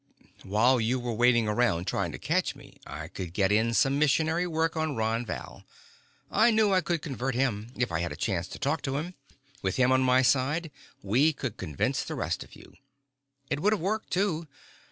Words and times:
While 0.41 0.81
you 0.81 0.99
were 0.99 1.13
waiting 1.13 1.47
around 1.47 1.85
trying 1.85 2.11
to 2.11 2.17
catch 2.17 2.55
me, 2.55 2.79
I 2.87 3.07
could 3.07 3.33
get 3.35 3.51
in 3.51 3.71
some 3.75 3.99
missionary 3.99 4.47
work 4.47 4.75
on 4.75 4.95
Ron 4.95 5.27
Val. 5.27 5.63
I 6.31 6.49
knew 6.49 6.73
I 6.73 6.81
could 6.81 7.03
convert 7.03 7.35
him, 7.35 7.71
if 7.77 7.91
I 7.91 7.99
had 7.99 8.11
a 8.11 8.15
chance 8.15 8.47
to 8.47 8.57
talk 8.57 8.81
to 8.81 8.97
him. 8.97 9.13
With 9.61 9.75
him 9.75 9.91
on 9.91 10.01
my 10.01 10.23
side, 10.23 10.71
we 11.03 11.33
could 11.33 11.55
convince 11.55 12.03
the 12.03 12.15
rest 12.15 12.43
of 12.43 12.55
you. 12.55 12.73
It 13.51 13.59
would 13.59 13.73
have 13.73 13.79
worked 13.79 14.09
too. 14.09 14.47